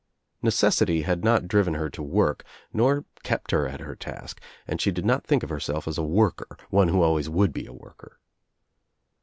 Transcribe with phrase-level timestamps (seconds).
[0.41, 4.91] Necessity had not driven her to work nor kept her at her task and she
[4.91, 8.19] did not think of herself as a worker, one who would always be a worker.